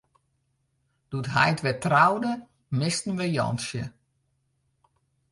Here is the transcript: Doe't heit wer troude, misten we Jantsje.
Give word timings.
Doe't 1.09 1.33
heit 1.37 1.59
wer 1.65 1.79
troude, 1.85 2.33
misten 2.79 3.13
we 3.19 3.25
Jantsje. 3.37 3.83